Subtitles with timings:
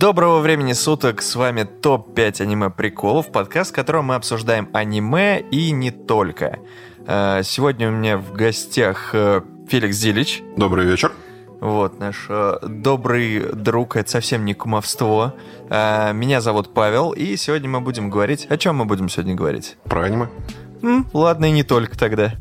[0.00, 5.90] Доброго времени суток, с вами ТОП-5 аниме-приколов, подкаст, в котором мы обсуждаем аниме и не
[5.90, 6.58] только.
[7.06, 10.42] Э, сегодня у меня в гостях э, Феликс Зилич.
[10.56, 11.12] Добрый вечер.
[11.60, 15.34] Вот, наш э, добрый друг, это совсем не кумовство.
[15.68, 18.46] Меня зовут Павел, и сегодня мы будем говорить...
[18.46, 19.76] О чем мы будем сегодня говорить?
[19.84, 20.30] Про аниме.
[20.80, 22.32] М, ладно, и не только тогда.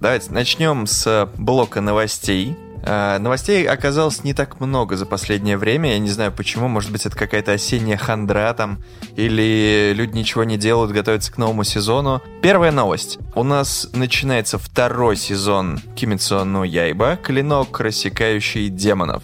[0.00, 2.56] Давайте начнем с блока новостей.
[2.82, 5.92] Э, новостей оказалось не так много за последнее время.
[5.92, 6.68] Я не знаю почему.
[6.68, 8.82] Может быть, это какая-то осенняя хандра там.
[9.16, 12.22] Или люди ничего не делают, готовятся к новому сезону.
[12.42, 13.18] Первая новость.
[13.34, 17.18] У нас начинается второй сезон Кимицо но Яйба.
[17.22, 19.22] Клинок, рассекающий демонов.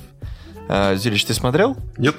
[0.69, 1.77] Э, Зилич, ты смотрел?
[1.97, 2.17] Нет.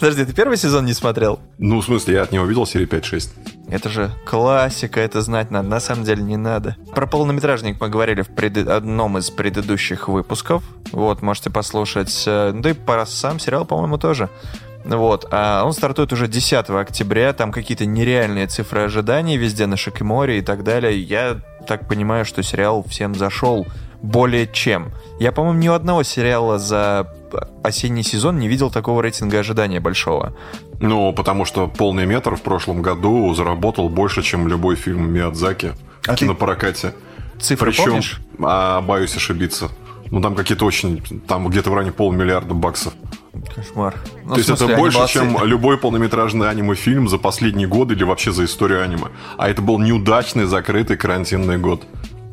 [0.00, 1.40] Подожди, ты первый сезон не смотрел?
[1.58, 3.30] Ну, в смысле, я от него видел серии 5-6.
[3.68, 5.68] Это же классика, это знать надо.
[5.68, 6.76] На самом деле не надо.
[6.94, 8.68] Про полнометражник мы говорили в пред...
[8.68, 10.62] одном из предыдущих выпусков.
[10.92, 12.24] Вот, можете послушать.
[12.26, 14.28] Э, да и про сам сериал, по-моему, тоже.
[14.84, 20.38] Вот, а он стартует уже 10 октября, там какие-то нереальные цифры ожиданий везде на Шикиморе
[20.38, 21.00] и так далее.
[21.00, 23.66] Я так понимаю, что сериал всем зашел
[24.02, 24.92] более чем.
[25.18, 27.08] Я, по-моему, ни у одного сериала за
[27.62, 30.34] осенний сезон не видел такого рейтинга ожидания большого.
[30.80, 35.72] Ну, потому что «Полный метр» в прошлом году заработал больше, чем любой фильм Миядзаки
[36.06, 36.94] а в кинопрокате.
[37.40, 38.20] Цифры Причем, помнишь?
[38.40, 39.70] А, боюсь ошибиться.
[40.10, 41.00] Ну, там какие-то очень...
[41.26, 42.92] Там где-то в районе полмиллиарда баксов.
[43.54, 43.94] Кошмар.
[44.24, 45.18] Ну, То есть смысле, это больше, анимации...
[45.20, 49.08] чем любой полнометражный аниме-фильм за последние годы или вообще за историю аниме.
[49.38, 51.84] А это был неудачный закрытый карантинный год.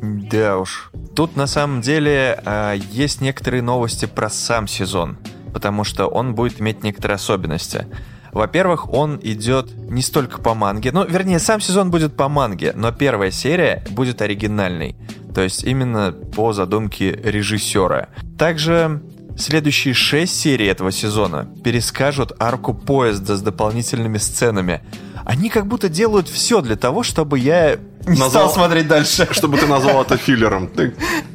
[0.02, 0.90] Да уж.
[1.14, 5.18] Тут на самом деле э, есть некоторые новости про сам сезон,
[5.52, 7.86] потому что он будет иметь некоторые особенности.
[8.32, 12.92] Во-первых, он идет не столько по манге, ну, вернее, сам сезон будет по манге, но
[12.92, 14.96] первая серия будет оригинальной,
[15.34, 18.08] то есть именно по задумке режиссера.
[18.38, 19.02] Также
[19.36, 24.82] следующие шесть серий этого сезона перескажут арку поезда с дополнительными сценами.
[25.24, 27.76] Они как будто делают все для того, чтобы я
[28.06, 29.28] не назвал, стал смотреть дальше.
[29.32, 30.70] Чтобы ты назвал это филлером.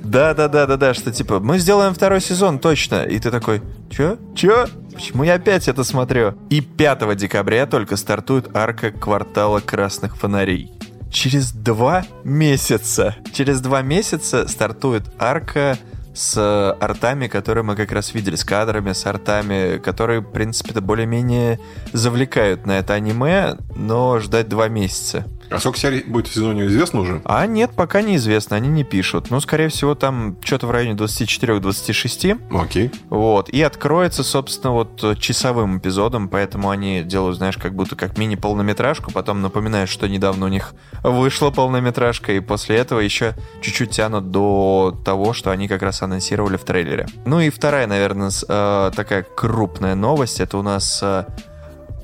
[0.03, 3.03] Да, да, да, да, да, что типа, мы сделаем второй сезон, точно.
[3.03, 4.17] И ты такой, чё?
[4.35, 4.67] Чё?
[4.93, 6.35] Почему я опять это смотрю?
[6.49, 10.71] И 5 декабря только стартует арка квартала красных фонарей.
[11.11, 15.77] Через два месяца, через два месяца стартует арка
[16.15, 21.59] с артами, которые мы как раз видели, с кадрами, с артами, которые, в принципе-то, более-менее
[21.93, 25.25] завлекают на это аниме, но ждать два месяца.
[25.49, 27.21] А сколько серий будет в сезоне, известно уже?
[27.25, 29.29] А нет, пока неизвестно, они не пишут.
[29.29, 32.39] Ну, скорее всего, там что-то в районе 24-26.
[32.51, 32.91] Окей.
[33.09, 39.11] Вот, и откроется, собственно, вот часовым эпизодом, поэтому они делают, знаешь, как будто как мини-полнометражку,
[39.11, 40.73] потом напоминают, что недавно у них
[41.03, 46.57] вышла полнометражка, и после этого еще чуть-чуть тянут до того, что они как раз анонсировали
[46.57, 47.07] в трейлере.
[47.25, 51.25] Ну и вторая, наверное, э, такая крупная новость, это у нас э,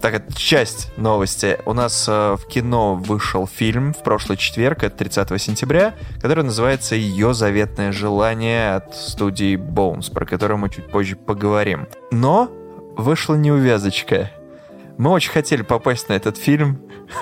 [0.02, 1.60] так, это часть новости.
[1.66, 6.96] У нас э, в кино вышел фильм в прошлый четверг, это 30 сентября, который называется
[6.96, 11.88] «Ее заветное желание» от студии Bones, про которую мы чуть позже поговорим.
[12.12, 12.50] Но
[12.98, 14.32] вышла неувязочка.
[14.98, 16.82] Мы очень хотели попасть на этот фильм.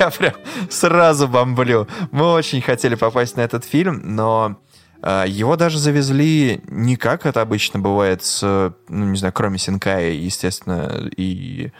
[0.00, 0.34] Я прям
[0.70, 1.88] сразу бомблю.
[2.10, 4.58] Мы очень хотели попасть на этот фильм, но
[5.02, 11.08] его даже завезли не как это обычно бывает с, ну, не знаю, кроме Синкая, естественно,
[11.16, 11.72] и...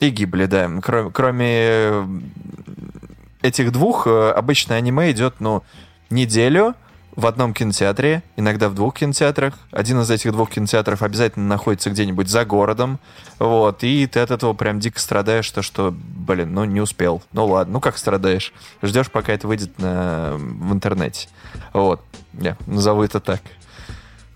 [0.00, 0.70] И Гибли, да.
[0.80, 1.92] Кроме, кроме
[3.42, 5.64] этих двух, э, обычно аниме идет, ну,
[6.08, 6.74] неделю,
[7.18, 9.54] в одном кинотеатре, иногда в двух кинотеатрах.
[9.72, 13.00] Один из этих двух кинотеатров обязательно находится где-нибудь за городом.
[13.40, 17.20] Вот, и ты от этого прям дико страдаешь, то что, блин, ну не успел.
[17.32, 18.52] Ну ладно, ну как страдаешь?
[18.82, 20.34] Ждешь, пока это выйдет на...
[20.36, 21.28] в интернете.
[21.72, 22.00] Вот,
[22.38, 23.40] я назову это так.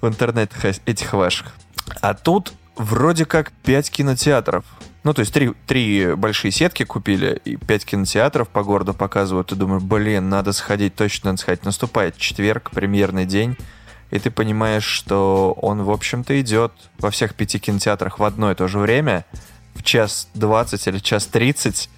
[0.01, 1.53] В интернетах этих ваших.
[2.01, 4.65] А тут вроде как пять кинотеатров.
[5.05, 9.49] Ну, то есть три, три большие сетки купили, и пять кинотеатров по городу показывают.
[9.49, 11.65] Ты думаешь, блин, надо сходить, точно надо сходить.
[11.65, 13.57] Наступает четверг, премьерный день,
[14.11, 18.55] и ты понимаешь, что он, в общем-то, идет во всех пяти кинотеатрах в одно и
[18.55, 19.25] то же время,
[19.75, 21.91] в час двадцать или час тридцать,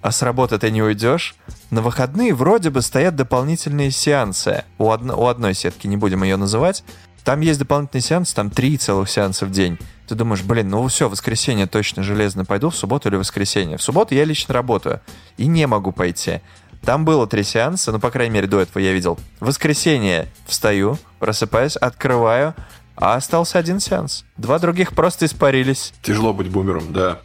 [0.00, 1.34] а с работы ты не уйдешь.
[1.70, 4.64] На выходные вроде бы стоят дополнительные сеансы.
[4.78, 6.82] У, одно, у одной сетки, не будем ее называть,
[7.24, 9.78] там есть дополнительный сеанс, там три целых сеанса в день.
[10.06, 13.76] Ты думаешь, блин, ну все, воскресенье точно железно пойду, в субботу или воскресенье.
[13.76, 15.00] В субботу я лично работаю
[15.36, 16.40] и не могу пойти.
[16.82, 19.18] Там было три сеанса, ну, по крайней мере, до этого я видел.
[19.40, 22.54] В воскресенье встаю, просыпаюсь, открываю,
[22.96, 24.24] а остался один сеанс.
[24.38, 25.92] Два других просто испарились.
[26.00, 27.18] Тяжело быть бумером, да.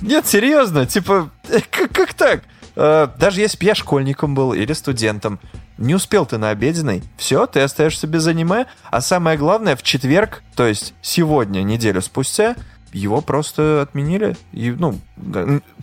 [0.00, 2.44] Нет, серьезно, типа, э, как, как так?
[2.80, 5.40] Э, даже если бы я школьником был или студентом,
[5.78, 10.42] Не успел ты на обеденный, все, ты остаешься без аниме, а самое главное, в четверг,
[10.56, 12.56] то есть сегодня, неделю спустя,
[12.92, 14.36] его просто отменили.
[14.52, 14.98] И, ну,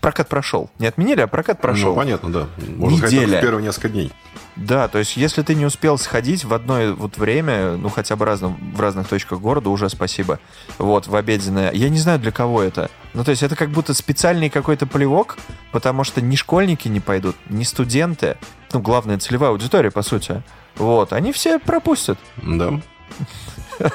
[0.01, 0.69] прокат прошел.
[0.79, 1.89] Не отменили, а прокат прошел.
[1.89, 2.47] Ну, понятно, да.
[2.57, 3.21] Можно Неделя.
[3.21, 4.11] сказать, в первые несколько дней.
[4.55, 8.23] Да, то есть если ты не успел сходить в одно вот время, ну хотя бы
[8.25, 10.39] разном, в разных точках города, уже спасибо.
[10.77, 11.71] Вот, в обеденное.
[11.73, 12.89] Я не знаю, для кого это.
[13.13, 15.37] Ну, то есть это как будто специальный какой-то плевок,
[15.71, 18.37] потому что ни школьники не пойдут, ни студенты,
[18.71, 20.41] ну, главная целевая аудитория, по сути.
[20.77, 22.17] Вот, они все пропустят.
[22.37, 22.79] Да.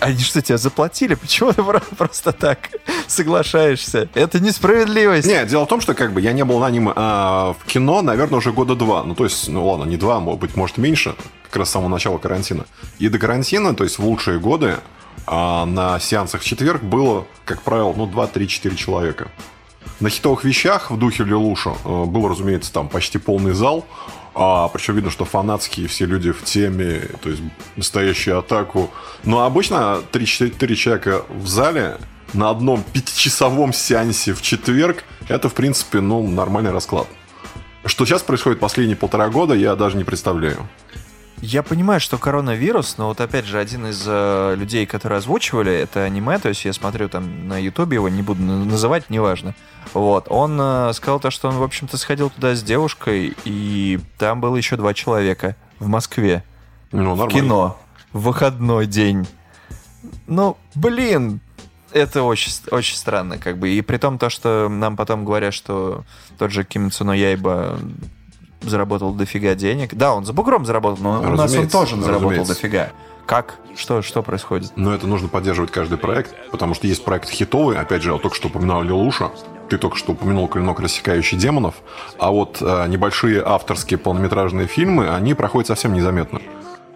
[0.00, 1.14] Они что, тебя заплатили?
[1.14, 1.62] Почему ты
[1.96, 2.70] просто так
[3.06, 4.08] соглашаешься?
[4.14, 5.26] Это несправедливость.
[5.26, 8.02] Нет, дело в том, что как бы я не был на ним а, в кино,
[8.02, 9.04] наверное, уже года два.
[9.04, 11.88] Ну, то есть, ну ладно, не два, может быть, может меньше, как раз с самого
[11.88, 12.66] начала карантина.
[12.98, 14.76] И до карантина, то есть в лучшие годы,
[15.26, 19.28] а на сеансах в четверг было, как правило, ну, 2-3-4 человека.
[20.00, 23.86] На хитовых вещах в духе Лелуша э, был, разумеется, там почти полный зал.
[24.34, 27.42] А, причем видно, что фанатские все люди в теме, то есть
[27.76, 28.90] настоящую атаку.
[29.22, 31.98] Но обычно 3-4 человека в зале
[32.32, 37.06] на одном пятичасовом сеансе в четверг, это, в принципе, ну, нормальный расклад.
[37.84, 40.68] Что сейчас происходит последние полтора года, я даже не представляю.
[41.46, 46.02] Я понимаю, что коронавирус, но вот опять же, один из э, людей, которые озвучивали это
[46.02, 49.54] аниме, то есть я смотрю там на ютубе его, не буду называть, неважно.
[49.92, 54.40] Вот, он э, сказал то, что он, в общем-то, сходил туда с девушкой, и там
[54.40, 56.42] было еще два человека в Москве.
[56.92, 57.26] Ну, нормально.
[57.26, 57.80] В кино.
[58.14, 59.26] В выходной день.
[60.26, 61.40] Ну, блин,
[61.92, 63.68] это очень, очень странно, как бы.
[63.68, 66.04] И при том то, что нам потом говорят, что
[66.38, 67.78] тот же Ким Цуно Яйба
[68.68, 69.94] заработал дофига денег.
[69.94, 72.90] Да, он за бугром заработал, но разумеется, у нас он тоже заработал дофига.
[73.26, 73.56] Как?
[73.76, 74.72] Что, что происходит?
[74.76, 78.36] Ну, это нужно поддерживать каждый проект, потому что есть проект хитовый, опять же, я только
[78.36, 79.30] что упоминал Лилуша,
[79.68, 81.76] ты только что упомянул «Клинок, рассекающий демонов»,
[82.18, 86.40] а вот э, небольшие авторские полнометражные фильмы, они проходят совсем незаметно.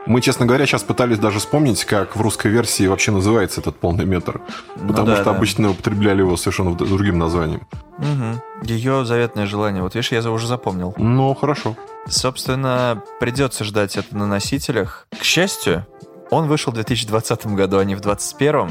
[0.09, 4.07] Мы, честно говоря, сейчас пытались даже вспомнить, как в русской версии вообще называется этот полный
[4.07, 4.41] метр.
[4.77, 5.31] Ну, потому да, что да.
[5.33, 7.61] обычно употребляли его совершенно другим названием.
[7.99, 8.65] Угу.
[8.65, 9.83] Ее заветное желание.
[9.83, 10.95] Вот видишь, я уже запомнил.
[10.97, 11.77] Ну, хорошо.
[12.09, 15.07] Собственно, придется ждать это на носителях.
[15.11, 15.87] К счастью,
[16.31, 18.71] он вышел в 2020 году, а не в 2021.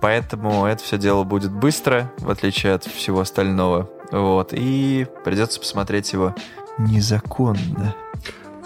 [0.00, 3.90] Поэтому это все дело будет быстро, в отличие от всего остального.
[4.12, 4.50] Вот.
[4.52, 6.36] И придется посмотреть его
[6.78, 7.96] незаконно.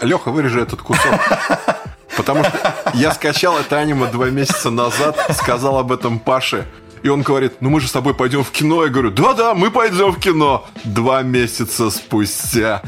[0.01, 1.19] Леха, вырежи этот кусок.
[2.15, 6.65] Потому что я скачал это аниме два месяца назад, сказал об этом Паше.
[7.03, 8.83] И он говорит, ну мы же с тобой пойдем в кино.
[8.83, 10.65] Я говорю, да-да, мы пойдем в кино.
[10.83, 12.81] Два месяца спустя.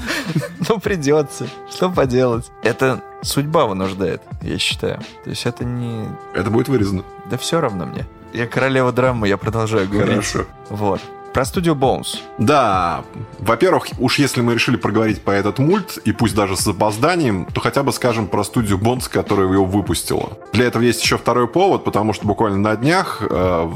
[0.67, 1.47] Ну придется.
[1.69, 2.49] Что поделать?
[2.63, 5.01] Это судьба вынуждает, я считаю.
[5.23, 6.07] То есть это не...
[6.33, 7.03] Это будет вырезано.
[7.29, 8.07] Да все равно мне.
[8.33, 10.15] Я королева драмы, я продолжаю говорить.
[10.15, 10.45] Хорошо.
[10.69, 11.01] Вот.
[11.33, 12.17] Про студию Bones.
[12.37, 13.03] Да,
[13.39, 17.61] во-первых, уж если мы решили проговорить по этот мульт, и пусть даже с запозданием, то
[17.61, 20.37] хотя бы скажем про студию Bones, которая его выпустила.
[20.53, 23.69] Для этого есть еще второй повод, потому что буквально на днях э,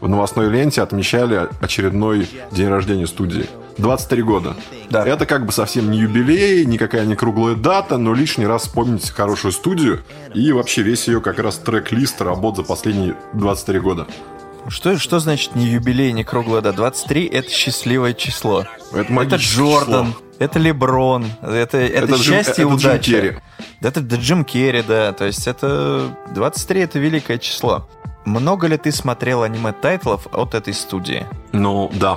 [0.00, 3.48] в новостной ленте отмечали очередной день рождения студии.
[3.78, 4.56] 23 года.
[4.90, 5.06] Да.
[5.06, 9.52] Это как бы совсем не юбилей, никакая не круглая дата, но лишний раз вспомнить хорошую
[9.52, 10.00] студию
[10.34, 14.06] и вообще весь ее как раз трек-лист работ за последние 23 года.
[14.68, 16.76] Что, что значит не юбилей, не круглая дата?
[16.76, 18.64] 23— это счастливое число.
[18.92, 20.22] Это, это Джордан, число.
[20.38, 23.10] это Леброн, это, это, это счастье Джим, и удача.
[23.10, 23.36] Джим Керри.
[23.80, 25.12] Это, это Джим Керри, да.
[25.12, 27.88] То есть это 23— это великое число.
[28.24, 31.26] Много ли ты смотрел аниме-тайтлов от этой студии?
[31.52, 32.16] Ну, да.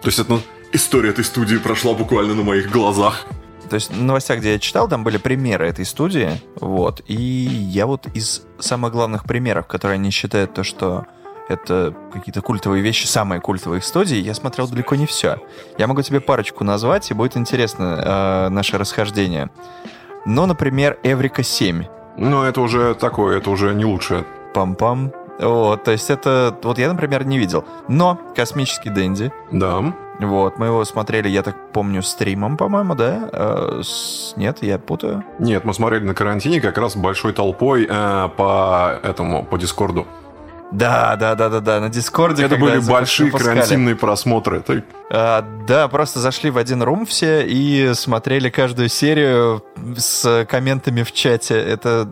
[0.00, 0.40] То есть это, ну,
[0.72, 3.26] история этой студии прошла буквально на моих глазах.
[3.68, 7.86] То есть на новостях, где я читал, там были примеры этой студии, вот, и я
[7.86, 11.06] вот из самых главных примеров, которые они считают то, что
[11.48, 15.38] это какие-то культовые вещи, самые культовые их студии, я смотрел далеко не все.
[15.78, 19.50] Я могу тебе парочку назвать, и будет интересно э, наше расхождение.
[20.24, 21.84] Ну, например, Эврика 7.
[22.16, 24.24] Ну, это уже такое, это уже не лучшее.
[24.54, 25.12] Пам-пам.
[25.40, 26.56] Вот, то есть это...
[26.62, 27.64] Вот я, например, не видел.
[27.88, 29.32] Но «Космический Дэнди».
[29.50, 29.94] Да.
[30.20, 33.28] Вот, мы его смотрели, я так помню, стримом, по-моему, да?
[33.32, 34.34] Э, с...
[34.36, 35.24] Нет, я путаю.
[35.40, 40.06] Нет, мы смотрели на карантине как раз большой толпой э, по этому, по Дискорду.
[40.72, 41.80] Да, да, да, да, да.
[41.80, 42.44] На Дискорде.
[42.44, 44.60] Это были большие карантинные просмотры.
[44.60, 44.84] Ты...
[45.10, 49.62] А, да, просто зашли в один рум все и смотрели каждую серию
[49.96, 51.56] с комментами в чате.
[51.56, 52.08] Это,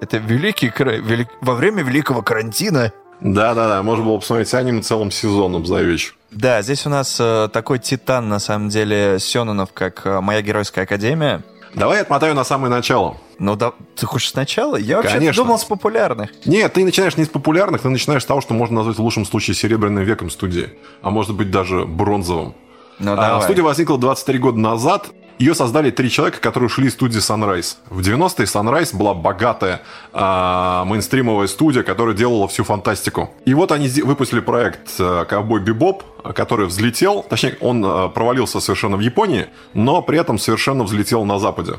[0.00, 1.28] это великий велик...
[1.40, 2.92] во время великого карантина.
[3.20, 3.82] Да, да, да.
[3.82, 6.14] Можно было посмотреть аниме целым сезоном за вечер.
[6.30, 10.84] Да, здесь у нас э, такой титан, на самом деле, Сёнонов, как э, «Моя геройская
[10.84, 11.42] академия».
[11.74, 13.16] Давай отмотаю на самое начало.
[13.38, 14.76] Ну да, ты хочешь сначала?
[14.76, 15.42] Я вообще Конечно.
[15.42, 16.30] думал с популярных.
[16.46, 19.24] Нет, ты начинаешь не с популярных, ты начинаешь с того, что можно назвать в лучшем
[19.24, 20.70] случае серебряным веком студии,
[21.02, 22.54] а может быть даже бронзовым.
[23.00, 27.18] Ну, а, студия возникла 23 года назад, Ее создали три человека, которые ушли из студии
[27.18, 27.76] Sunrise.
[27.90, 33.30] В 90-е Sunrise была богатая э, мейнстримовая студия, которая делала всю фантастику.
[33.44, 38.96] И вот они выпустили проект э, «Ковбой Бибоп», который взлетел, точнее, он э, провалился совершенно
[38.96, 41.74] в Японии, но при этом совершенно взлетел на Западе.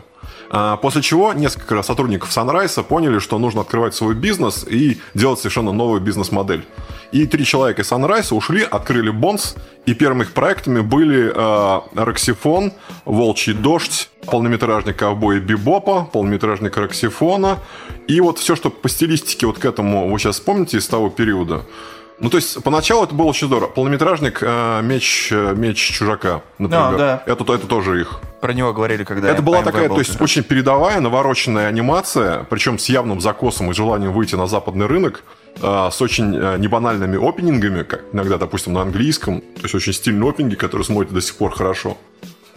[0.50, 5.72] А, после чего несколько сотрудников Sunrise поняли, что нужно открывать свой бизнес и делать совершенно
[5.72, 6.66] новую бизнес-модель.
[7.12, 12.74] И три человека из Sunrise ушли, открыли Бонс, и первыми их проектами были э, Роксифон,
[13.06, 17.60] Волчий дождь, полнометражник ковбой Бибопа, полнометражник Роксифона,
[18.08, 21.66] и вот все, что по стилистике вот к этому вы сейчас вспомните из того периода.
[22.20, 23.70] Ну, то есть, поначалу это было очень здорово.
[23.70, 26.94] Полнометражник э, меч, э, меч чужака, например.
[26.94, 27.24] А, да.
[27.26, 28.22] это, это тоже их.
[28.40, 32.88] Про него говорили, когда Это была такая, то есть, очень передовая, навороченная анимация, причем с
[32.88, 35.24] явным закосом и желанием выйти на западный рынок,
[35.62, 39.42] э, с очень э, небанальными опенингами, как иногда, допустим, на английском.
[39.42, 41.98] То есть, очень стильные опенинги, которые смотрят до сих пор хорошо.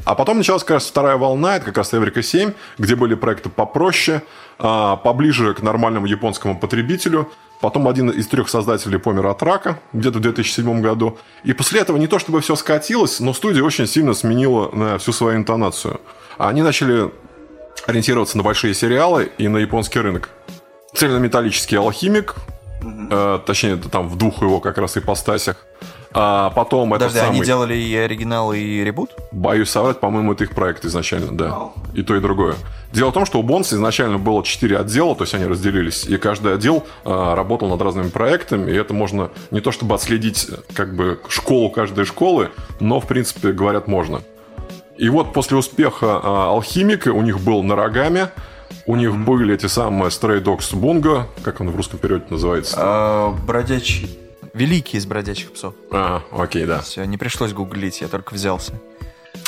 [0.04, 3.48] А потом началась как раз вторая волна, это как раз Эврика 7, где были проекты
[3.48, 4.22] попроще,
[4.58, 10.18] э, поближе к нормальному японскому потребителю– Потом один из трех создателей помер от рака где-то
[10.18, 11.18] в 2007 году.
[11.42, 15.12] И после этого не то чтобы все скатилось, но студия очень сильно сменила на всю
[15.12, 16.00] свою интонацию.
[16.38, 17.10] Они начали
[17.86, 20.30] ориентироваться на большие сериалы и на японский рынок.
[20.94, 22.36] Цельнометаллический алхимик,
[23.10, 25.66] э, точнее, там в двух его как раз ипостасях.
[26.12, 27.36] А потом Подожди, это самый...
[27.38, 29.10] они делали и оригинал, и ребут?
[29.30, 31.70] Боюсь соврать, по-моему, это их проект изначально, да.
[31.94, 32.54] И то, и другое.
[32.92, 36.16] Дело в том, что у Бонс изначально было 4 отдела, то есть они разделились, и
[36.16, 40.94] каждый отдел э, работал над разными проектами, и это можно не то чтобы отследить как
[40.94, 42.50] бы школу каждой школы,
[42.80, 44.22] но, в принципе, говорят, можно.
[44.96, 48.28] И вот после успеха э, Алхимика у них был Нарагами,
[48.86, 49.24] у них mm-hmm.
[49.24, 52.74] были эти самые Stray Dogs Bungo, как он в русском переводе называется?
[52.78, 54.18] А, бродячий
[54.58, 55.74] Великий из бродячих псов.
[55.92, 56.80] А, окей, да.
[56.80, 58.72] Все, не пришлось гуглить, я только взялся.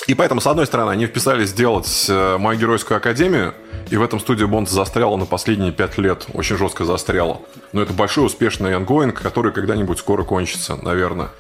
[0.07, 3.55] И поэтому, с одной стороны, они вписались сделать э, мою геройскую академию,
[3.91, 7.41] и в этом студия Bones застряла на последние пять лет, очень жестко застряла.
[7.73, 11.31] Но это большой успешный ongoing, который когда-нибудь скоро кончится, наверное.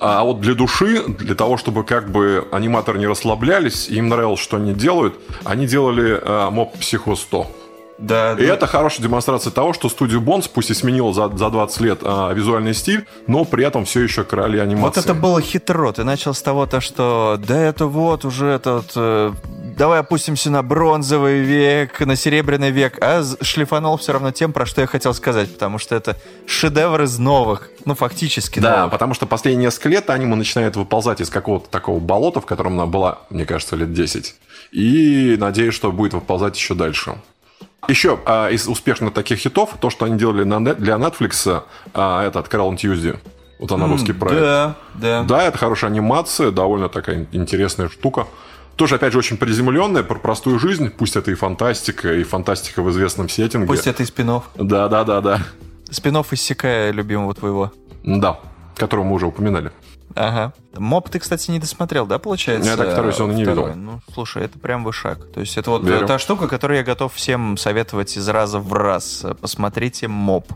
[0.00, 4.56] А вот для души, для того, чтобы как бы аниматоры не расслаблялись, им нравилось, что
[4.56, 7.59] они делают, они делали э, Mob Psycho 100.
[8.00, 8.54] Да, и да.
[8.54, 12.32] это хорошая демонстрация того, что студию Bones пусть и сменила за, за 20 лет а,
[12.32, 15.00] визуальный стиль, но при этом все еще короли анимации.
[15.00, 15.92] Вот это было хитро.
[15.92, 18.92] Ты начал с того, то, что да это вот уже этот...
[18.96, 19.32] Э,
[19.76, 24.80] давай опустимся на бронзовый век, на серебряный век, а шлифанул все равно тем, про что
[24.80, 26.16] я хотел сказать, потому что это
[26.46, 28.92] шедевр из новых, ну фактически Да, новых.
[28.92, 32.86] потому что последние несколько лет аниме начинает выползать из какого-то такого болота, в котором она
[32.86, 34.34] была, мне кажется, лет 10.
[34.72, 37.16] И надеюсь, что будет выползать еще дальше.
[37.88, 41.62] Еще а, из успешных таких хитов, то, что они делали на, для Netflix,
[41.94, 43.18] а, этот Carol Tuesday.
[43.58, 44.40] Вот она mm, русский проект.
[44.40, 45.22] Да, да.
[45.24, 48.26] Да, это хорошая анимация, довольно такая интересная штука.
[48.76, 50.88] Тоже, опять же, очень приземленная, про простую жизнь.
[50.88, 53.66] Пусть это и фантастика, и фантастика в известном сеттинге.
[53.66, 54.44] Пусть это и спинов.
[54.54, 55.42] Да, да, да, да.
[55.90, 57.72] Спинов иссякая любимого твоего.
[58.02, 58.40] Да,
[58.76, 59.70] которого мы уже упоминали.
[60.14, 60.52] Ага.
[60.76, 62.70] Моп ты, кстати, не досмотрел, да, получается?
[62.70, 63.74] Я так второй сезон не видел.
[63.74, 65.30] Ну, слушай, это прям вышаг.
[65.32, 66.06] То есть это вот Верю.
[66.06, 69.24] та штука, которую я готов всем советовать из раза в раз.
[69.40, 70.08] Посмотрите.
[70.08, 70.52] Моп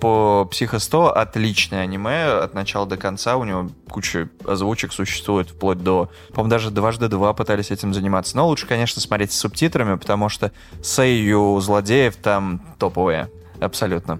[0.00, 3.36] по Психо 100 отличное аниме от начала до конца.
[3.36, 6.08] У него куча озвучек существует вплоть до...
[6.30, 8.36] По-моему, даже дважды два пытались этим заниматься.
[8.36, 10.50] Но лучше, конечно, смотреть с субтитрами, потому что
[10.82, 13.30] сейю злодеев там топовые.
[13.60, 14.18] Абсолютно.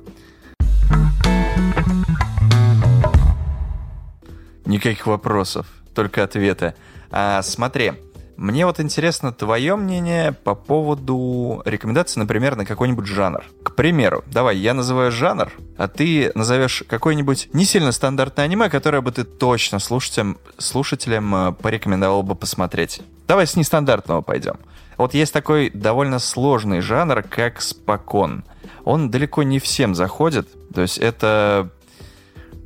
[4.66, 6.74] Никаких вопросов, только ответы.
[7.10, 7.92] А, смотри,
[8.36, 13.44] мне вот интересно твое мнение по поводу рекомендаций, например, на какой-нибудь жанр.
[13.62, 19.00] К примеру, давай, я называю жанр, а ты назовешь какой-нибудь не сильно стандартное аниме, которое
[19.00, 23.00] бы ты точно слушателям, слушателям э, порекомендовал бы посмотреть.
[23.26, 24.58] Давай с нестандартного пойдем.
[24.98, 28.44] Вот есть такой довольно сложный жанр, как спокон.
[28.84, 30.48] Он далеко не всем заходит.
[30.74, 31.70] То есть это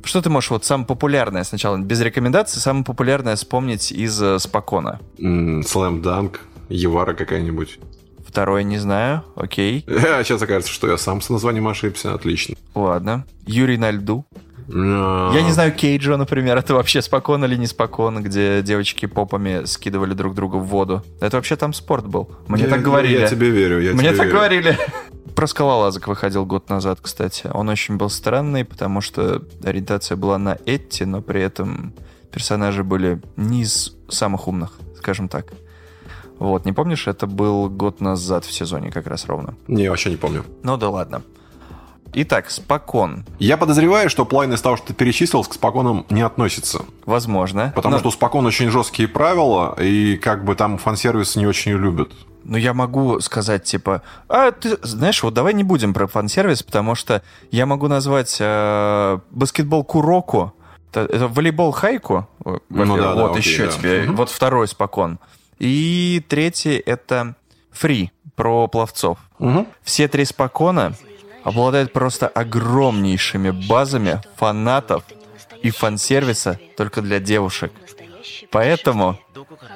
[0.03, 4.99] что ты можешь вот самое популярное сначала, без рекомендаций, самое популярное вспомнить из э, Спокона?
[5.17, 7.79] Слэм Данк, Евара какая-нибудь.
[8.25, 9.85] Второе не знаю, окей.
[9.87, 12.55] А сейчас окажется, что я сам с названием ошибся, отлично.
[12.73, 13.25] Ладно.
[13.45, 14.25] Юрий на льду.
[14.67, 15.31] Но...
[15.33, 20.13] Я не знаю, Кейджо, например, это вообще спокон или не спокон, где девочки попами скидывали
[20.13, 21.03] друг друга в воду.
[21.19, 22.29] Это вообще там спорт был.
[22.47, 23.19] Мне я, так говорили.
[23.19, 24.37] Я тебе верю, я Мне тебе так верю.
[24.37, 24.77] говорили.
[25.35, 27.49] Про скалолазок выходил год назад, кстати.
[27.53, 31.93] Он очень был странный, потому что ориентация была на Этти, но при этом
[32.31, 35.53] персонажи были не из самых умных, скажем так.
[36.37, 39.55] Вот, не помнишь, это был год назад в сезоне как раз ровно.
[39.67, 40.43] Не, вообще не помню.
[40.63, 41.21] Ну да ладно.
[42.13, 43.25] Итак, спокон.
[43.39, 46.83] Я подозреваю, что половина из того, что ты перечислил, к споконам не относится.
[47.05, 47.71] Возможно.
[47.73, 51.71] Потому Но- что у спокон очень жесткие правила, и как бы там фан-сервис не очень
[51.71, 52.11] любят.
[52.43, 56.95] Ну, я могу сказать, типа, а ты знаешь, вот давай не будем про фан-сервис, потому
[56.95, 57.21] что
[57.51, 60.53] я могу назвать э, баскетбол Куроку,
[60.89, 63.71] это, это волейбол Хайку, во-первых, да, да, вот окей, еще да.
[63.71, 64.15] тебе, Мгм.
[64.15, 65.19] вот второй спокон.
[65.59, 67.35] И третий это
[67.71, 69.19] Фри, про пловцов.
[69.39, 69.67] Мгм.
[69.83, 70.93] Все три спокона
[71.43, 75.03] обладают просто огромнейшими базами фанатов
[75.61, 77.71] и фан-сервиса только для девушек.
[78.51, 79.17] Поэтому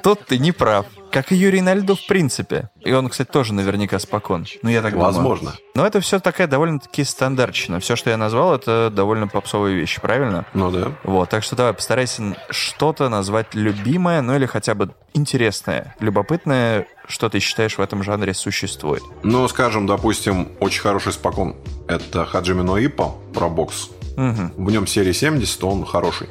[0.02, 0.86] тут ты не прав.
[1.16, 2.68] Как и Юрий на льду, в принципе.
[2.84, 4.44] И он, кстати, тоже наверняка спокон.
[4.60, 5.06] Ну, я так думаю.
[5.06, 5.54] Возможно.
[5.74, 7.80] Но это все такая довольно-таки стандартчина.
[7.80, 10.44] Все, что я назвал, это довольно попсовые вещи, правильно?
[10.52, 10.92] Ну да.
[11.04, 17.30] Вот, так что давай, постарайся что-то назвать любимое, ну или хотя бы интересное, любопытное, что
[17.30, 19.02] ты считаешь в этом жанре существует.
[19.22, 21.56] Ну, скажем, допустим, очень хороший спокон.
[21.88, 23.88] Это Хаджими Ноипа про бокс.
[24.18, 24.52] Мгм.
[24.58, 26.28] В нем серии 70, он хороший.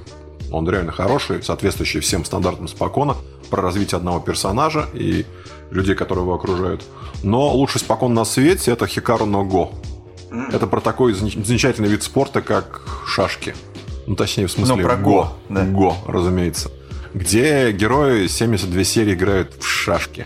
[0.55, 3.15] Он реально хороший, соответствующий всем стандартам спокона
[3.49, 5.25] про развитие одного персонажа и
[5.69, 6.81] людей, которые его окружают.
[7.23, 9.71] Но лучший спокон на свете это Хикару но Го.
[10.53, 13.53] Это про такой зам- замечательный вид спорта, как шашки.
[14.07, 15.65] Ну, точнее, в смысле, Ну, про Го, да.
[15.65, 16.71] Го, разумеется.
[17.13, 20.25] Где герои 72 серии играют в шашки.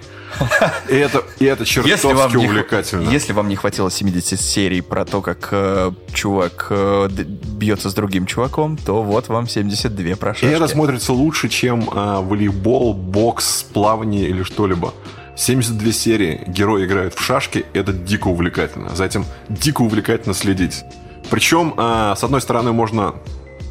[0.89, 3.09] И это, и это чертовски не, увлекательно.
[3.09, 8.25] если вам не хватило 70 серий про то, как э, чувак э, бьется с другим
[8.25, 14.27] чуваком, то вот вам 72 про И это смотрится лучше, чем а, волейбол, бокс, плавание
[14.27, 14.93] или что-либо.
[15.35, 18.95] 72 серии, герои играют в шашки, это дико увлекательно.
[18.95, 20.83] За этим дико увлекательно следить.
[21.29, 23.15] Причем, а, с одной стороны, можно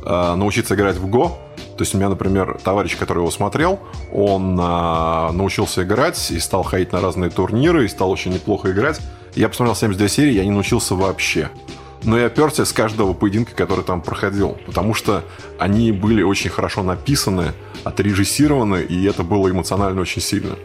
[0.05, 1.38] а, научиться играть в Го.
[1.78, 3.78] То есть у меня, например, товарищ, который его смотрел,
[4.12, 9.00] он а, научился играть и стал ходить на разные турниры, и стал очень неплохо играть.
[9.37, 11.50] Я посмотрел 72 серии, я не научился вообще.
[12.02, 14.58] Но я перся с каждого поединка, который там проходил.
[14.66, 15.23] Потому что
[15.56, 17.52] они были очень хорошо написаны,
[17.85, 20.56] отрежиссированы, и это было эмоционально очень сильно.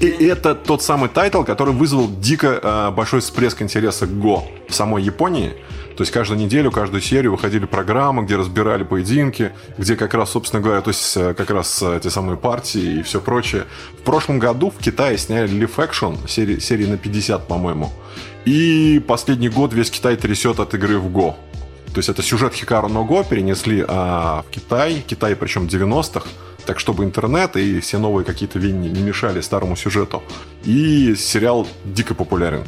[0.00, 4.74] И это тот самый тайтл, который вызвал дико э, большой всплеск интереса к Го в
[4.74, 5.52] самой Японии.
[5.96, 10.60] То есть каждую неделю, каждую серию выходили программы, где разбирали поединки, где как раз, собственно
[10.60, 13.64] говоря, то есть э, как раз э, те самые партии и все прочее.
[14.00, 17.92] В прошлом году в Китае сняли Leaf серии, серии на 50, по-моему.
[18.44, 21.36] И последний год весь Китай трясет от игры в Го.
[21.94, 26.26] То есть это сюжет Хикару но Го перенесли а, в Китай, Китай причем 90-х,
[26.66, 30.22] так чтобы интернет и все новые какие-то вещи не мешали старому сюжету.
[30.64, 32.64] И сериал дико популярен.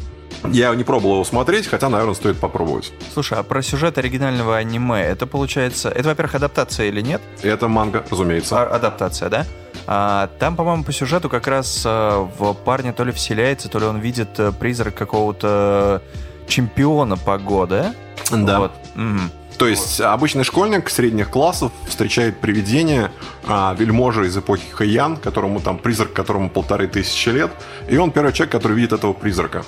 [0.53, 2.93] Я не пробовал его смотреть, хотя, наверное, стоит попробовать.
[3.13, 5.89] Слушай, а про сюжет оригинального аниме, это получается...
[5.89, 7.21] Это, во-первых, адаптация или нет?
[7.43, 8.63] Это манга, разумеется.
[8.63, 9.47] А- адаптация, да?
[9.87, 13.87] А, там, по-моему, по сюжету как раз а, в парня то ли вселяется, то ли
[13.87, 16.03] он видит э, призрак какого-то
[16.49, 17.85] чемпиона погоды.
[18.31, 18.59] Да.
[18.59, 18.73] Вот.
[18.95, 19.31] Мгм.
[19.59, 23.11] То есть обычный школьник средних классов встречает привидение
[23.47, 27.51] а, вельможа из эпохи Хэйян, которому там призрак, которому полторы тысячи лет,
[27.89, 29.65] и он первый человек, который видит этого призрака.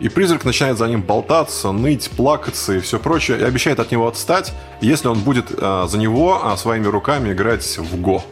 [0.00, 4.06] И призрак начинает за ним болтаться, ныть, плакаться и все прочее, и обещает от него
[4.06, 8.22] отстать, если он будет а, за него а, своими руками играть в Го.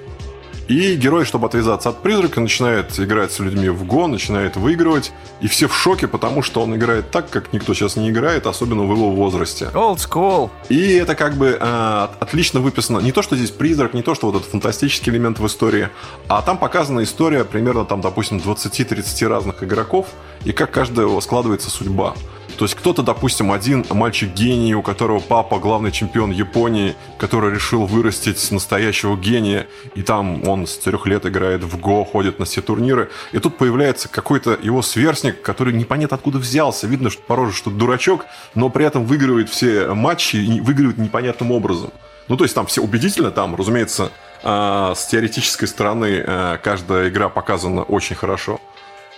[0.69, 5.13] И герой, чтобы отвязаться от призрака, начинает играть с людьми в Го, начинает выигрывать.
[5.41, 8.85] И все в шоке, потому что он играет так, как никто сейчас не играет, особенно
[8.85, 9.71] в его возрасте.
[9.75, 10.51] Old school.
[10.69, 13.01] И это как бы э, отлично выписано.
[13.01, 15.89] Не то, что здесь призрак, не то, что вот этот фантастический элемент в истории,
[16.29, 20.07] а там показана история примерно, там, допустим, 20-30 разных игроков,
[20.45, 22.15] и как каждого складывается судьба.
[22.57, 28.51] То есть кто-то, допустим, один мальчик-гений, у которого папа главный чемпион Японии, который решил вырастить
[28.51, 33.11] настоящего гения, и там он с трех лет играет в ГО, ходит на все турниры,
[33.33, 37.71] и тут появляется какой-то его сверстник, который непонятно откуда взялся, видно, что по роже, что
[37.71, 41.91] дурачок, но при этом выигрывает все матчи и выигрывает непонятным образом.
[42.29, 44.11] Ну, то есть там все убедительно, там, разумеется,
[44.43, 48.61] э, с теоретической стороны э, каждая игра показана очень хорошо.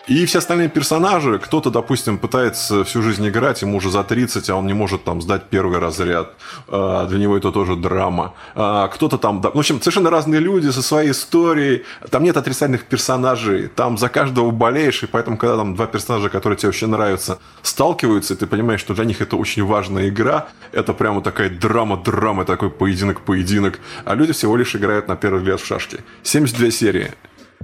[0.09, 4.55] И все остальные персонажи, кто-то, допустим, пытается всю жизнь играть, ему уже за 30, а
[4.55, 6.33] он не может там сдать первый разряд.
[6.69, 8.35] А, Для него это тоже драма.
[8.55, 11.83] А, Кто-то там, в общем, совершенно разные люди со своей историей.
[12.09, 16.57] Там нет отрицательных персонажей, там за каждого болеешь, и поэтому, когда там два персонажа, которые
[16.57, 20.93] тебе вообще нравятся, сталкиваются, и ты понимаешь, что для них это очень важная игра, это
[20.93, 25.99] прямо такая драма-драма, такой поединок-поединок, а люди всего лишь играют на первый взгляд в шашки.
[26.23, 27.11] 72 серии.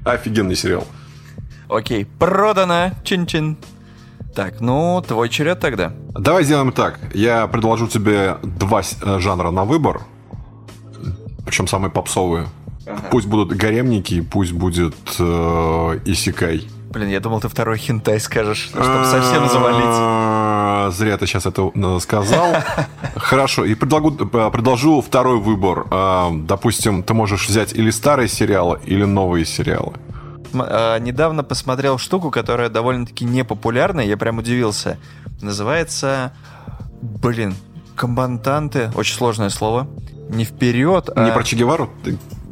[0.05, 0.89] Офигенный сериал.
[1.73, 2.91] Окей, продано.
[3.05, 3.57] Чин-чин.
[4.35, 5.93] Так, ну, твой черед тогда.
[6.11, 6.99] Давай сделаем так.
[7.15, 10.03] Я предложу тебе два э, жанра на выбор.
[11.45, 12.47] Причем самые попсовые.
[13.11, 16.69] Пусть будут гаремники, пусть будет э, исикай.
[16.91, 19.83] Блин, я думал, ты второй хентай скажешь, чтобы совсем завалить.
[19.85, 22.55] А, А, зря ты сейчас это э, сказал.
[23.17, 25.87] Хорошо, и э, предложу второй выбор.
[25.91, 29.93] А, допустим, ты можешь взять или старые сериалы, или новые сериалы.
[30.55, 34.99] А, недавно посмотрел штуку, которая довольно-таки непопулярная, я прям удивился.
[35.41, 36.33] Называется...
[37.01, 37.57] Блин,
[37.97, 39.89] комбантанты, очень сложное слово.
[40.29, 41.25] Не вперед, а...
[41.25, 41.91] Не про Че Гевару?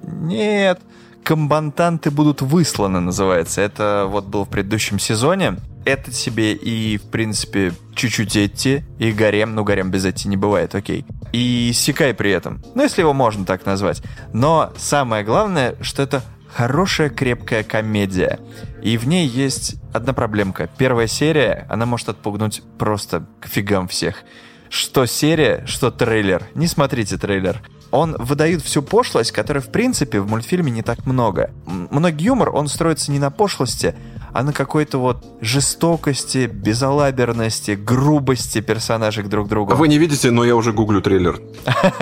[0.03, 0.81] Нет,
[1.23, 3.61] комбантанты будут высланы, называется.
[3.61, 5.57] Это вот был в предыдущем сезоне.
[5.85, 10.75] Это себе и, в принципе, чуть-чуть Этти, и Гарем, ну, Гарем без Этти не бывает,
[10.75, 11.07] окей.
[11.33, 14.03] И Сикай при этом, ну, если его можно так назвать.
[14.33, 16.23] Но самое главное, что это
[16.55, 18.39] хорошая крепкая комедия.
[18.83, 20.69] И в ней есть одна проблемка.
[20.79, 24.25] Первая серия, она может отпугнуть просто к фигам всех.
[24.69, 26.45] Что серия, что трейлер.
[26.55, 31.51] Не смотрите трейлер он выдает всю пошлость, которой, в принципе, в мультфильме не так много.
[31.67, 33.95] Многий юмор, он строится не на пошлости,
[34.33, 39.75] а на какой-то вот жестокости, безалаберности, грубости персонажей друг к другу.
[39.75, 41.41] Вы не видите, но я уже гуглю трейлер.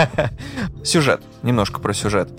[0.85, 1.23] Сюжет.
[1.43, 2.31] Немножко про сюжет.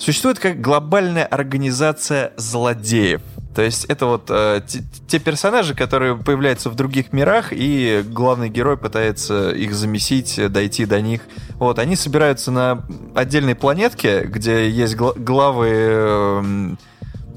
[0.00, 3.20] Существует как глобальная организация злодеев.
[3.54, 8.48] То есть это вот э, те, те персонажи, которые появляются в других мирах, и главный
[8.48, 11.20] герой пытается их замесить, дойти до них.
[11.56, 12.82] Вот, они собираются на
[13.14, 15.68] отдельной планетке, где есть гла- главы...
[15.70, 16.74] Э,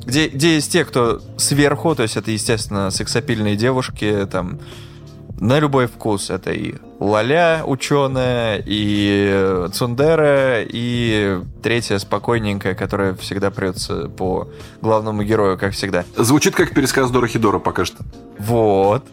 [0.06, 4.60] где, где есть те, кто сверху, то есть это, естественно, сексапильные девушки, там,
[5.40, 6.30] на любой вкус.
[6.30, 14.48] Это и Лаля ученая, и Цундера, и третья спокойненькая, которая всегда прется по
[14.82, 16.06] главному герою, как всегда.
[16.16, 18.04] Звучит как пересказ Дора Хидора пока что.
[18.40, 19.04] Вот.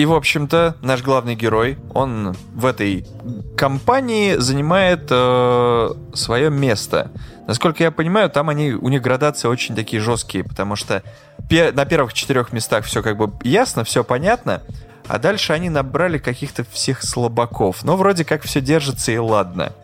[0.00, 3.06] И, в общем-то, наш главный герой, он в этой
[3.54, 7.10] компании занимает э, свое место.
[7.46, 11.02] Насколько я понимаю, там они, у них градации очень такие жесткие, потому что
[11.50, 14.62] пе- на первых четырех местах все как бы ясно, все понятно,
[15.06, 17.84] а дальше они набрали каких-то всех слабаков.
[17.84, 19.74] Но вроде как все держится и ладно.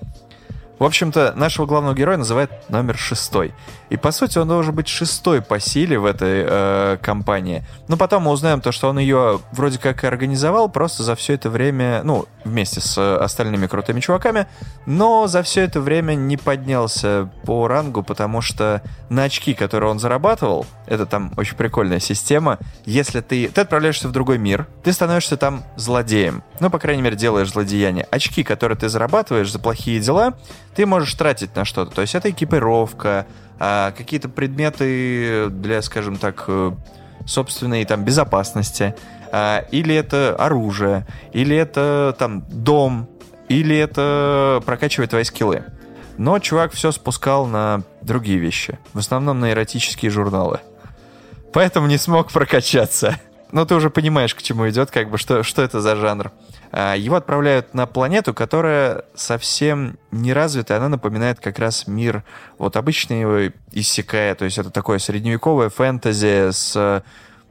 [0.78, 3.54] В общем-то, нашего главного героя называют номер шестой.
[3.88, 7.64] И по сути он должен быть шестой по силе в этой э, компании.
[7.88, 11.32] Но потом мы узнаем то, что он ее вроде как и организовал, просто за все
[11.32, 14.46] это время, ну, вместе с остальными крутыми чуваками,
[14.84, 19.98] но за все это время не поднялся по рангу, потому что на очки, которые он
[19.98, 25.36] зарабатывал, это там очень прикольная система, если ты, ты отправляешься в другой мир, ты становишься
[25.36, 26.42] там злодеем.
[26.60, 28.06] Ну, по крайней мере, делаешь злодеяние.
[28.10, 30.34] Очки, которые ты зарабатываешь за плохие дела,
[30.76, 31.90] ты можешь тратить на что-то.
[31.90, 33.26] То есть это экипировка,
[33.58, 36.72] а, какие-то предметы для, скажем так, э,
[37.24, 38.94] собственной там безопасности,
[39.32, 43.08] а, или это оружие, или это там дом,
[43.48, 45.64] или это прокачивает твои скиллы.
[46.18, 50.60] Но чувак все спускал на другие вещи, в основном на эротические журналы.
[51.54, 53.18] Поэтому не смог прокачаться.
[53.52, 56.32] Но ты уже понимаешь, к чему идет, как бы, что, что это за жанр.
[56.72, 62.24] А, его отправляют на планету, которая совсем не развитая, она напоминает как раз мир
[62.58, 67.02] вот обычный его иссякая, то есть это такое средневековое фэнтези с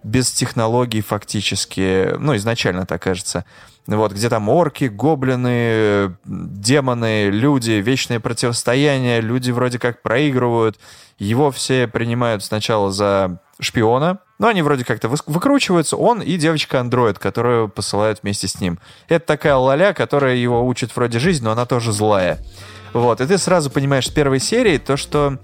[0.06, 3.44] без технологий фактически, ну, изначально так кажется.
[3.88, 10.80] Вот, где там орки, гоблины, демоны, люди, вечное противостояние, люди вроде как проигрывают.
[11.18, 17.70] Его все принимают сначала за шпиона, но они вроде как-то выкручиваются, он и девочка-андроид, которую
[17.70, 18.80] посылают вместе с ним.
[19.08, 22.40] Это такая лаля, которая его учит вроде жизнь, но она тоже злая.
[22.94, 25.38] Вот, и ты сразу понимаешь с первой серии то, что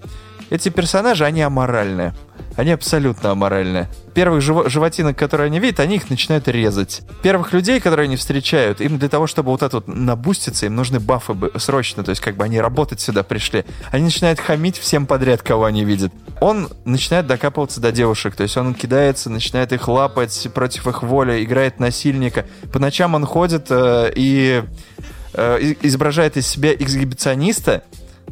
[0.52, 2.14] эти персонажи, они аморальные.
[2.56, 3.88] Они абсолютно аморальны.
[4.12, 7.00] Первых жив- животинок, которые они видят, они их начинают резать.
[7.22, 11.00] Первых людей, которые они встречают, им для того, чтобы вот это вот набуститься, им нужны
[11.00, 13.64] бафы срочно, то есть как бы они работать сюда пришли.
[13.90, 16.12] Они начинают хамить всем подряд, кого они видят.
[16.42, 21.42] Он начинает докапываться до девушек, то есть он кидается, начинает их лапать против их воли,
[21.42, 22.44] играет насильника.
[22.70, 24.62] По ночам он ходит э, и
[25.32, 27.84] э, изображает из себя эксгибициониста,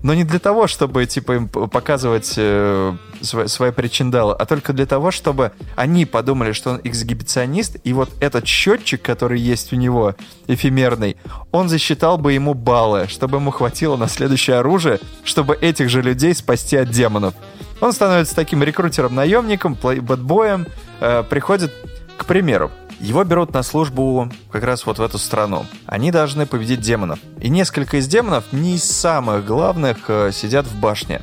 [0.03, 4.87] но не для того, чтобы, типа, им показывать э, свои, свои причиндалы, а только для
[4.87, 10.15] того, чтобы они подумали, что он эксгибиционист, и вот этот счетчик, который есть у него,
[10.47, 11.17] эфемерный,
[11.51, 16.35] он засчитал бы ему баллы, чтобы ему хватило на следующее оружие, чтобы этих же людей
[16.35, 17.35] спасти от демонов.
[17.81, 20.67] Он становится таким рекрутером-наемником, бэтбоем,
[21.01, 21.73] э, приходит,
[22.17, 25.67] к примеру, его берут на службу как раз вот в эту страну.
[25.87, 27.19] Они должны победить демонов.
[27.41, 31.23] И несколько из демонов, не из самых главных, э, сидят в башне.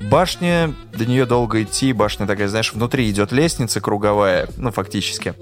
[0.00, 5.34] Башня, до нее долго идти, башня такая, знаешь, внутри идет лестница круговая, ну, фактически.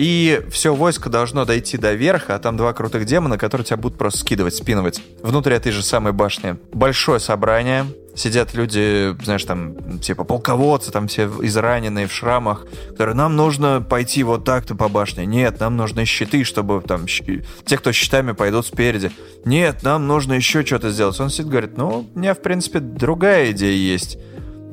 [0.00, 3.98] И все войско должно дойти до верха, а там два крутых демона, которые тебя будут
[3.98, 5.02] просто скидывать, спинывать.
[5.22, 6.56] Внутри этой же самой башни.
[6.72, 7.84] Большое собрание,
[8.14, 14.22] сидят люди, знаешь, там, типа полководцы, там все израненные в шрамах, которые нам нужно пойти
[14.22, 15.26] вот так-то по башне.
[15.26, 17.42] Нет, нам нужны щиты, чтобы там щ...
[17.66, 19.12] те, кто щитами пойдут спереди.
[19.44, 21.20] Нет, нам нужно еще что-то сделать.
[21.20, 24.16] Он сидит говорит, ну, у меня, в принципе, другая идея есть.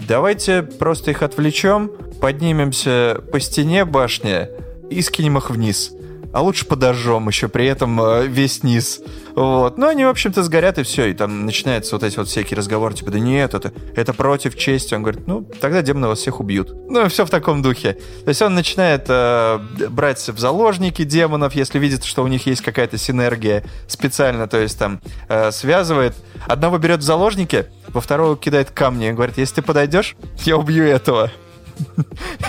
[0.07, 4.47] Давайте просто их отвлечем, поднимемся по стене башни,
[4.89, 5.91] и скинем их вниз.
[6.33, 8.99] А лучше подожжем еще при этом э, весь низ.
[9.33, 9.77] Вот.
[9.77, 11.05] Ну, они, в общем-то, сгорят и все.
[11.05, 14.93] И там начинаются вот эти вот всякие разговоры, типа, да нет, это, это против чести.
[14.93, 16.75] Он говорит, ну, тогда демоны вас всех убьют.
[16.89, 17.93] Ну, все в таком духе.
[18.23, 22.61] То есть он начинает э, брать в заложники демонов, если видит, что у них есть
[22.61, 24.47] какая-то синергия специально.
[24.47, 26.13] То есть там э, связывает.
[26.45, 29.09] Одного берет в заложники, во второго кидает камни.
[29.09, 31.31] И говорит, если ты подойдешь, я убью этого.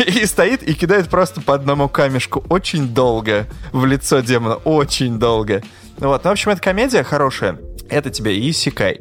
[0.07, 4.57] И стоит и кидает просто по одному камешку очень долго в лицо демона.
[4.57, 5.62] Очень долго.
[5.99, 6.25] Вот.
[6.25, 7.59] Ну, в общем, это комедия хорошая.
[7.88, 9.01] Это тебе и Сикай,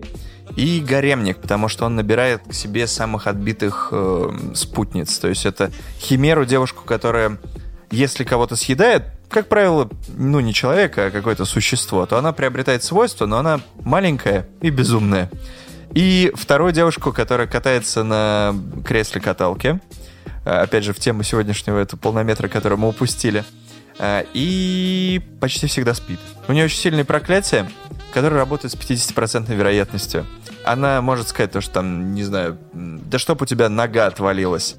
[0.56, 5.18] и гаремник, потому что он набирает к себе самых отбитых э, спутниц.
[5.20, 7.38] То есть это химеру, девушку, которая,
[7.92, 13.26] если кого-то съедает, как правило, ну не человека, а какое-то существо, то она приобретает свойства,
[13.26, 15.30] но она маленькая и безумная.
[15.94, 20.07] И вторую девушку, которая катается на кресле каталке, Э,
[20.48, 23.44] опять же, в тему сегодняшнего этого полнометра, который мы упустили.
[24.00, 26.20] Э, и почти всегда спит.
[26.48, 27.70] У нее очень сильные проклятия,
[28.14, 30.26] которые работают с 50% вероятностью.
[30.64, 34.76] Она может сказать то, что там, не знаю, да чтоб у тебя нога отвалилась.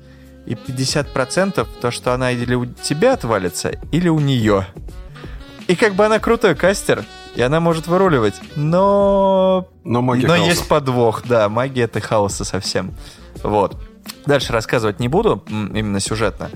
[0.47, 4.67] И 50% то, что она или у тебя отвалится, или у нее.
[5.67, 7.05] И как бы она крутой кастер,
[7.35, 9.69] и она может выруливать, но...
[9.85, 10.49] Но магия Но хаоса.
[10.49, 12.95] есть подвох, да, магия это хаоса совсем.
[13.43, 13.77] Вот.
[14.27, 16.51] Дальше рассказывать не буду, именно сюжетно.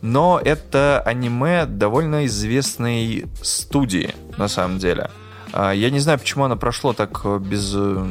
[0.00, 5.10] Но это аниме довольно известной студии, на самом деле.
[5.52, 7.72] А, я не знаю, почему оно прошло так э, без...
[7.74, 8.06] Э,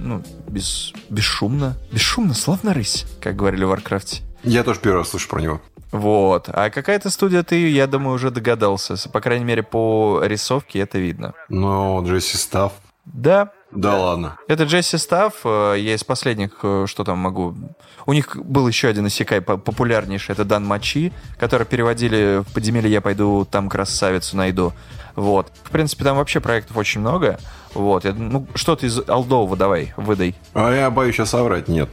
[0.00, 0.92] ну, без...
[1.08, 1.76] бесшумно.
[1.90, 4.22] Бесшумно, словно рысь, как говорили в Варкрафте.
[4.44, 5.60] Я тоже первый раз слышу про него.
[5.90, 6.48] Вот.
[6.52, 8.96] А какая-то студия ты, я думаю, уже догадался.
[9.08, 11.32] По крайней мере, по рисовке это видно.
[11.48, 12.72] Но J.C.Staff...
[13.04, 14.36] Да, Да ладно.
[14.48, 15.34] Это Джесси Став.
[15.44, 17.54] э, Я из последних, э, что там могу...
[18.06, 22.90] У них был еще один иссякай по- популярнейший, это Дан Мачи, который переводили в подземелье
[22.90, 24.72] «Я пойду там красавицу найду».
[25.14, 25.50] Вот.
[25.64, 27.38] В принципе, там вообще проектов очень много.
[27.74, 28.04] Вот.
[28.04, 30.34] Я- ну, что-то из Алдового давай, выдай.
[30.54, 31.88] А я боюсь сейчас соврать, нет.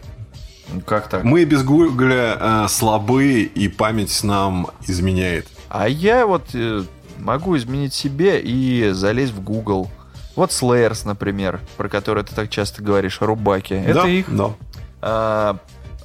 [0.85, 1.23] Как так?
[1.23, 5.47] Мы без гугля э, слабы, и память нам изменяет.
[5.69, 6.83] А я вот э,
[7.19, 9.89] могу изменить себе и залезть в Google.
[10.35, 13.73] Вот Slayers, например, про который ты так часто говоришь, Рубаки.
[13.73, 14.09] Это да?
[14.09, 14.35] их.
[14.35, 14.53] Да.
[15.01, 15.57] А,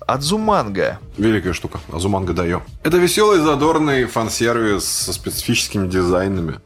[0.06, 0.98] Адзуманга.
[1.16, 1.80] Великая штука.
[1.92, 2.62] Азуманга даю.
[2.82, 6.60] Это веселый, задорный фан-сервис со специфическими дизайнами.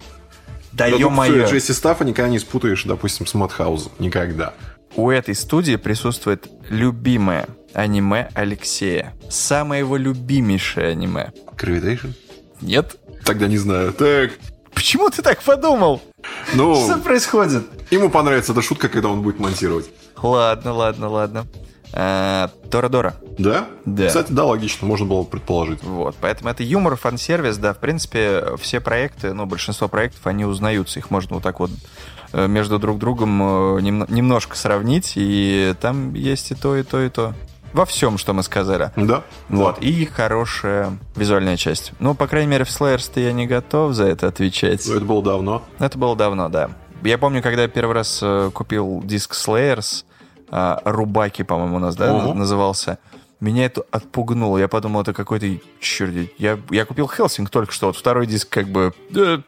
[0.73, 1.47] Да ё-моё.
[1.49, 3.93] Джесси Стаффа никогда не спутаешь, допустим, с Мадхаузом.
[3.99, 4.55] Никогда.
[4.95, 9.15] У этой студии присутствует любимое аниме Алексея.
[9.29, 11.33] Самое его любимейшее аниме.
[11.57, 12.09] Гравитейшн?
[12.61, 12.97] Нет?
[13.25, 13.93] Тогда не знаю.
[13.93, 14.33] Так.
[14.83, 16.03] Почему ты так подумал?
[16.49, 17.63] Что Ну, происходит?
[17.93, 19.89] ему понравится эта шутка, когда он будет монтировать.
[20.21, 21.47] Ладно, ладно, ладно.
[21.93, 23.15] А, Торадора.
[23.39, 23.67] Да?
[23.85, 24.09] Да.
[24.09, 25.85] Кстати, да, логично, можно было предположить.
[25.85, 30.99] Вот, поэтому это юмор, фан-сервис, да, в принципе, все проекты, ну, большинство проектов, они узнаются,
[30.99, 31.71] их можно вот так вот
[32.33, 33.41] э, между друг другом
[33.77, 37.35] э, нем- немножко сравнить, и там есть и то, и то, и то.
[37.73, 38.91] Во всем, что мы сказали.
[38.97, 39.23] Да?
[39.49, 41.93] Вот, и хорошая визуальная часть.
[42.01, 44.87] Ну, по крайней мере, в Slayers-то я не готов за это отвечать.
[44.87, 45.63] Это было давно.
[45.79, 46.71] Это было давно, да.
[47.03, 50.05] Я помню, когда я первый раз э, купил диск Slayers,
[50.51, 52.99] э, Рубаки, по-моему, у нас, да, на- назывался,
[53.41, 54.59] меня это отпугнуло.
[54.59, 55.47] Я подумал, это какой-то...
[55.81, 58.93] Черт, я, я купил Хелсинг только что, вот второй диск как бы...
[59.17, 59.39] э,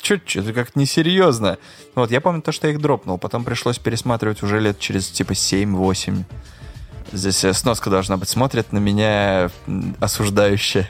[0.00, 1.58] Что-то это как-то несерьезно.
[1.94, 3.18] Вот, я помню то, что я их дропнул.
[3.18, 6.22] Потом пришлось пересматривать уже лет через типа 7-8.
[7.12, 8.28] Здесь э, сноска должна быть.
[8.28, 9.50] Смотрят на меня
[10.00, 10.88] осуждающе.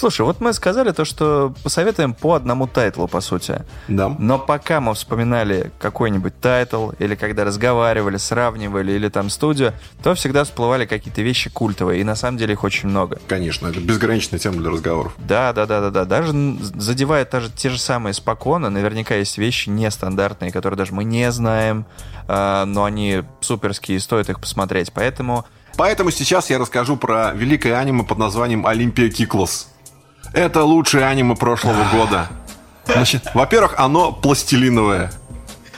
[0.00, 3.66] Слушай, вот мы сказали то, что посоветуем по одному тайтлу, по сути.
[3.86, 4.08] Да.
[4.18, 10.44] Но пока мы вспоминали какой-нибудь тайтл, или когда разговаривали, сравнивали, или там студию, то всегда
[10.44, 13.18] всплывали какие-то вещи культовые, и на самом деле их очень много.
[13.28, 15.12] Конечно, это безграничная тема для разговоров.
[15.18, 16.06] Да, да, да, да, да.
[16.06, 21.30] Даже задевая даже те же самые споконы, наверняка есть вещи нестандартные, которые даже мы не
[21.30, 21.84] знаем,
[22.26, 24.94] а, но они суперские, и стоит их посмотреть.
[24.94, 25.44] Поэтому
[25.76, 29.68] Поэтому сейчас я расскажу про великое аниме под названием «Олимпия Киклос».
[30.32, 32.28] Это лучшее аниме прошлого года.
[32.86, 35.12] Значит, во-первых, оно пластилиновое.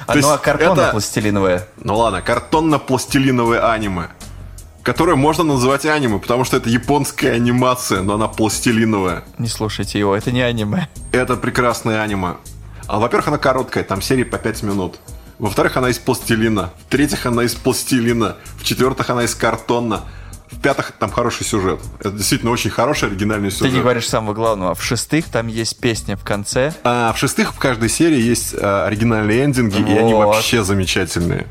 [0.07, 1.69] То есть оно картонно это- пластилиновое.
[1.83, 4.09] Ну ладно, картонно-пластилиновое аниме.
[4.83, 9.23] которое можно называть аниме, потому что это японская анимация, но она пластилиновая.
[9.39, 10.89] Не слушайте его, это не аниме.
[11.13, 12.35] Это прекрасное аниме.
[12.89, 14.99] А, во-первых, она короткая, там серии по 5 минут.
[15.39, 16.71] Во-вторых, она из пластилина.
[16.89, 18.37] В-третьих, она из пластилина.
[18.59, 20.01] В-четвертых, она из картона.
[20.53, 21.81] В-пятых, там хороший сюжет.
[22.01, 23.71] Это действительно очень хороший оригинальный сюжет.
[23.71, 24.75] Ты не говоришь самого главного.
[24.75, 26.75] В-шестых, там есть песня в конце.
[26.85, 29.89] А в-шестых, в каждой серии есть а, оригинальные эндинги, вот.
[29.89, 31.47] и они вообще замечательные.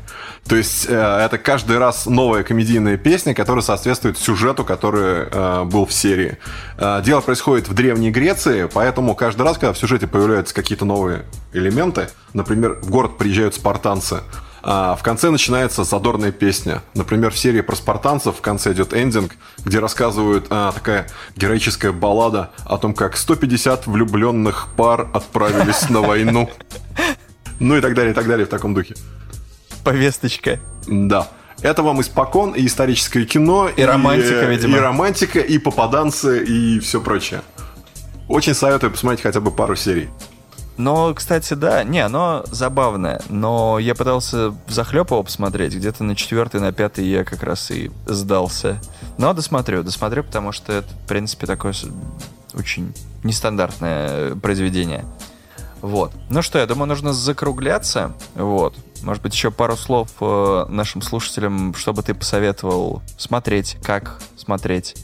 [0.46, 5.86] То есть э, это каждый раз новая комедийная песня, которая соответствует сюжету, который э, был
[5.86, 6.38] в серии.
[6.78, 11.26] Э, дело происходит в Древней Греции, поэтому каждый раз, когда в сюжете появляются какие-то новые
[11.52, 14.20] элементы, например, в город приезжают спартанцы,
[14.62, 16.82] а в конце начинается задорная песня.
[16.94, 19.32] Например, в серии про спартанцев в конце идет эндинг,
[19.64, 26.50] где рассказывают а, такая героическая баллада о том, как 150 влюбленных пар отправились на войну.
[27.60, 28.94] Ну и так далее, и так далее в таком духе
[29.82, 30.58] повесточка.
[30.86, 31.28] Да.
[31.60, 34.76] Это вам испокон, и историческое кино, и, и романтика, видимо.
[34.76, 37.42] И романтика, и попаданцы, и все прочее.
[38.28, 40.08] Очень советую посмотреть хотя бы пару серий.
[40.76, 46.60] Но, кстати, да, не, оно забавное, но я пытался захлеб его посмотреть, где-то на четвертый,
[46.60, 48.80] на пятый я как раз и сдался.
[49.18, 51.74] Но досмотрю, досмотрю, потому что это, в принципе, такое
[52.54, 55.04] очень нестандартное произведение.
[55.82, 56.12] Вот.
[56.30, 58.12] Ну что, я думаю, нужно закругляться.
[58.34, 58.76] Вот.
[59.02, 64.94] Может быть, еще пару слов э, нашим слушателям, чтобы ты посоветовал смотреть, как смотреть.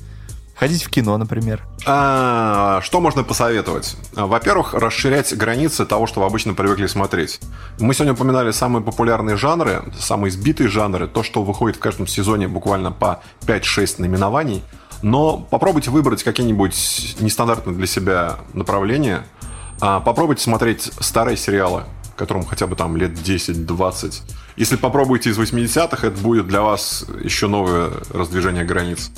[0.58, 1.64] Ходить в кино, например.
[1.86, 3.96] А, что можно посоветовать?
[4.14, 7.40] Во-первых, расширять границы того, что вы обычно привыкли смотреть.
[7.78, 12.48] Мы сегодня упоминали самые популярные жанры, самые избитые жанры, то, что выходит в каждом сезоне
[12.48, 14.64] буквально по 5-6 наименований.
[15.02, 19.24] Но попробуйте выбрать какие-нибудь нестандартные для себя направления–
[19.80, 21.84] а, попробуйте смотреть старые сериалы,
[22.16, 24.22] которым хотя бы там лет 10-20.
[24.56, 29.10] Если попробуете из 80-х, это будет для вас еще новое раздвижение границ.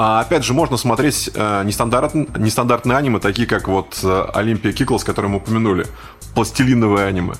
[0.00, 3.98] А опять же, можно смотреть э, нестандартные, нестандартные аниме, такие как вот
[4.32, 5.86] Олимпия Киклс, который мы упомянули.
[6.36, 7.34] Пластилиновые аниме.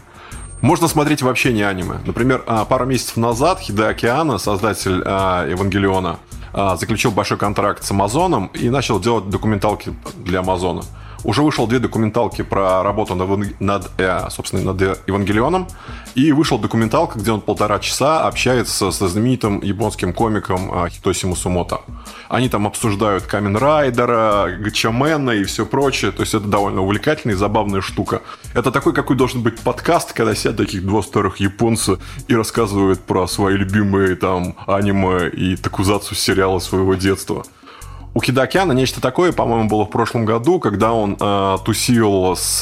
[0.60, 2.00] Можно смотреть вообще не аниме.
[2.04, 6.18] Например, э, пару месяцев назад Хида Океана, создатель э, Евангелиона,
[6.52, 10.82] э, заключил большой контракт с Амазоном и начал делать документалки для Амазона.
[11.24, 15.68] Уже вышел две документалки про работу над, э, собственно, над Евангелионом.
[16.14, 21.80] И вышел документалка, где он полтора часа общается со знаменитым японским комиком э, Хитоси Мусумото.
[22.28, 26.12] Они там обсуждают Камен Райдера, Гачамена и все прочее.
[26.12, 28.22] То есть это довольно увлекательная и забавная штука.
[28.54, 33.26] Это такой, какой должен быть подкаст, когда сидят таких два старых японца и рассказывают про
[33.26, 37.44] свои любимые там аниме и такузацу сериалы своего детства.
[38.18, 42.58] У Хидокяна нечто такое, по-моему, было в прошлом году, когда он э, тусил с,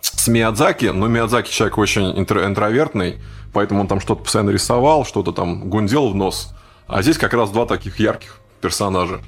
[0.00, 3.20] с Миядзаки, но Миядзаки человек очень интро- интровертный,
[3.52, 6.52] поэтому он там что-то постоянно рисовал, что-то там гундел в нос.
[6.88, 9.20] А здесь как раз два таких ярких персонажа.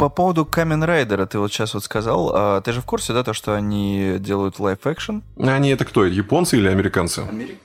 [0.00, 3.22] По поводу Камен Райдера ты вот сейчас вот сказал, а ты же в курсе, да,
[3.22, 5.20] то, что они делают live-action?
[5.38, 7.22] Они это кто, японцы или американцы?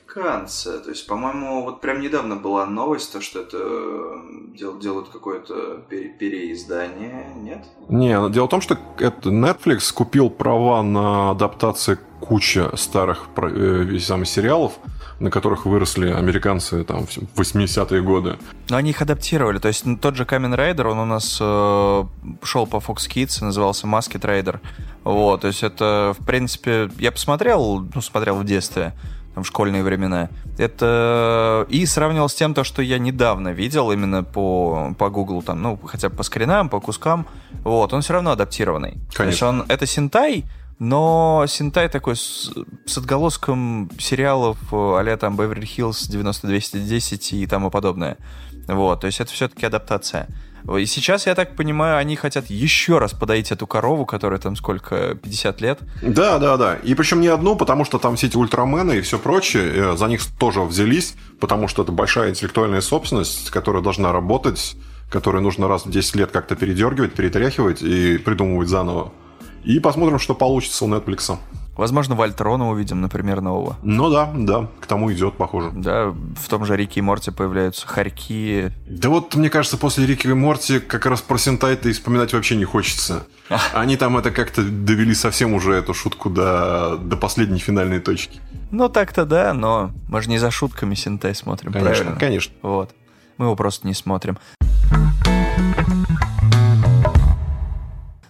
[0.09, 0.79] Американцы.
[0.79, 3.57] То есть, по-моему, вот прям недавно была новость, то, что это
[4.57, 7.65] дел, делают какое-то пере- переиздание, нет?
[7.89, 14.27] Не, дело в том, что это Netflix купил права на адаптации кучи старых э, самых
[14.27, 14.73] сериалов,
[15.19, 18.37] на которых выросли американцы там в 80-е годы.
[18.69, 19.59] Но они их адаптировали.
[19.59, 22.03] То есть ну, тот же Камен Райдер, он у нас э,
[22.43, 24.59] шел по Fox Kids, назывался Маскет Райдер.
[25.03, 28.93] Вот, то есть это, в принципе, я посмотрел, ну, смотрел в детстве,
[29.43, 30.29] в школьные времена.
[30.57, 35.61] Это и сравнивал с тем, то, что я недавно видел именно по, по Google, там,
[35.61, 37.27] ну, хотя бы по скринам, по кускам.
[37.63, 38.97] Вот, он все равно адаптированный.
[39.13, 39.17] Конечно.
[39.17, 40.45] То есть он, это Синтай,
[40.79, 42.51] но Синтай такой с,
[42.85, 48.17] с отголоском сериалов а там Beverly Hills 90210 и тому подобное.
[48.67, 50.27] Вот, то есть это все-таки адаптация.
[50.77, 55.15] И сейчас, я так понимаю, они хотят еще раз подоить эту корову, которая там сколько,
[55.15, 55.79] 50 лет?
[56.01, 56.75] Да, да, да.
[56.75, 60.07] И причем не одну, потому что там все эти ультрамены и все прочее, э, за
[60.07, 64.75] них тоже взялись, потому что это большая интеллектуальная собственность, которая должна работать,
[65.09, 69.11] которую нужно раз в 10 лет как-то передергивать, перетряхивать и придумывать заново.
[69.63, 71.37] И посмотрим, что получится у Netflix.
[71.79, 73.77] Возможно, Вольтрона увидим, например, нового.
[73.83, 75.71] Ну да, да, к тому идет, похоже.
[75.73, 78.73] Да, в том же Рике и Морте появляются хорьки.
[78.85, 82.57] Да вот, мне кажется, после Рики и Морти как раз про Сентай-то и вспоминать вообще
[82.57, 83.23] не хочется.
[83.73, 88.41] Они там это как-то довели совсем уже эту шутку до, до последней финальной точки.
[88.71, 92.19] Ну так-то да, но мы же не за шутками Сентай смотрим, конечно, правильно?
[92.19, 92.93] Конечно, Вот.
[93.37, 94.37] Мы его просто не смотрим.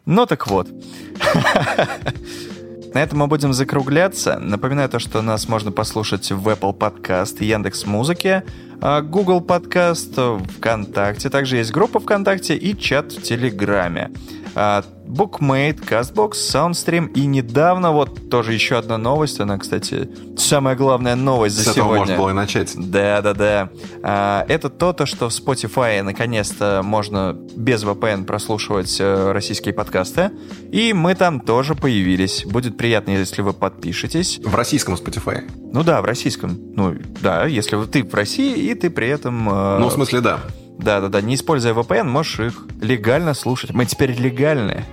[0.05, 0.67] Ну так вот.
[2.93, 4.39] На этом мы будем закругляться.
[4.39, 8.43] Напоминаю то, что нас можно послушать в Apple Podcast, Яндекс Музыке,
[8.81, 11.29] а, Google Podcast, ВКонтакте.
[11.29, 14.11] Также есть группа ВКонтакте и чат в Телеграме.
[14.55, 19.39] А, Bookmate, CastBox, SoundStream и недавно вот тоже еще одна новость.
[19.39, 21.81] Она, кстати, самая главная новость за С сегодня.
[21.93, 22.73] этого можно было и начать.
[22.75, 23.69] Да, да, да.
[24.03, 30.31] А, это то, то, что в Spotify наконец-то можно без VPN прослушивать э, российские подкасты.
[30.71, 32.45] И мы там тоже появились.
[32.45, 34.39] Будет приятно, если вы подпишетесь.
[34.43, 35.43] В российском Spotify.
[35.73, 36.57] Ну да, в российском.
[36.75, 39.49] Ну да, если ты в России, и ты при этом...
[39.49, 40.39] э, Ну, в смысле, да.
[40.79, 43.71] Да-да-да, не используя VPN, можешь их легально слушать.
[43.71, 44.85] Мы теперь легальны.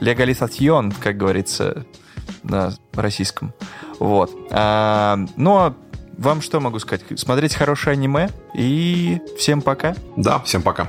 [0.00, 1.86] Легализацион, как говорится
[2.42, 3.54] на российском.
[3.98, 4.30] Вот.
[4.50, 5.74] А, ну, а
[6.18, 7.02] вам что могу сказать?
[7.18, 9.96] Смотреть хорошее аниме и всем пока.
[10.16, 10.88] Да, всем пока.